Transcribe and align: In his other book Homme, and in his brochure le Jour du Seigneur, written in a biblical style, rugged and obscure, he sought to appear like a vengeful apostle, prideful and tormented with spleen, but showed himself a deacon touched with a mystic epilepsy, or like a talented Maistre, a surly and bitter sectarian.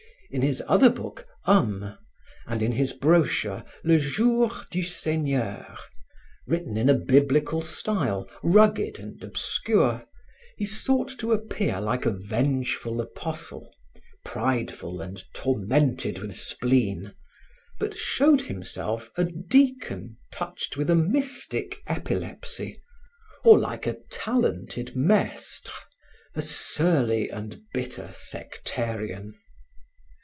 In 0.33 0.43
his 0.43 0.63
other 0.65 0.89
book 0.89 1.27
Homme, 1.43 1.97
and 2.47 2.63
in 2.63 2.71
his 2.71 2.93
brochure 2.93 3.65
le 3.83 3.99
Jour 3.99 4.49
du 4.71 4.81
Seigneur, 4.81 5.75
written 6.47 6.77
in 6.77 6.87
a 6.89 6.93
biblical 6.97 7.61
style, 7.61 8.25
rugged 8.41 8.97
and 8.97 9.21
obscure, 9.25 10.05
he 10.55 10.63
sought 10.63 11.09
to 11.19 11.33
appear 11.33 11.81
like 11.81 12.05
a 12.05 12.11
vengeful 12.13 13.01
apostle, 13.01 13.75
prideful 14.23 15.01
and 15.01 15.21
tormented 15.33 16.19
with 16.19 16.33
spleen, 16.33 17.13
but 17.77 17.93
showed 17.97 18.43
himself 18.43 19.11
a 19.17 19.25
deacon 19.25 20.15
touched 20.31 20.77
with 20.77 20.89
a 20.89 20.95
mystic 20.95 21.81
epilepsy, 21.87 22.81
or 23.43 23.59
like 23.59 23.85
a 23.85 23.97
talented 24.09 24.95
Maistre, 24.95 25.73
a 26.35 26.41
surly 26.41 27.27
and 27.27 27.59
bitter 27.73 28.11
sectarian. 28.13 29.33